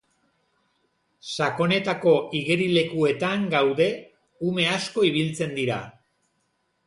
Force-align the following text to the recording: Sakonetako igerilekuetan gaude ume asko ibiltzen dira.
Sakonetako 1.33 2.13
igerilekuetan 2.39 3.45
gaude 3.53 3.87
ume 4.53 4.67
asko 4.79 5.07
ibiltzen 5.11 5.55
dira. 5.61 5.77